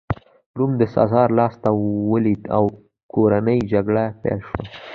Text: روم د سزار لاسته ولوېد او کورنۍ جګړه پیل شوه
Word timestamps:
روم 0.57 0.71
د 0.81 0.83
سزار 0.95 1.27
لاسته 1.39 1.69
ولوېد 2.11 2.43
او 2.57 2.63
کورنۍ 3.13 3.59
جګړه 3.71 4.03
پیل 4.21 4.39
شوه 4.47 4.61